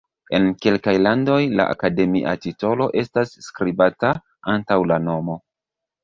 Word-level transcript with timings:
En 0.35 0.45
kelkaj 0.65 0.93
landoj 1.07 1.41
la 1.59 1.67
akademia 1.73 2.33
titolo 2.45 2.87
estas 3.01 3.33
skribata 3.49 4.15
antaŭ 4.55 4.79
la 4.93 4.99
nomo. 5.09 5.37